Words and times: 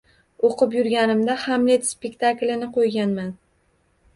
O‘qib 0.47 0.71
yurganimda 0.77 1.35
hamlet 1.43 1.85
spektaklini 1.91 2.71
qo‘yganman. 2.79 3.31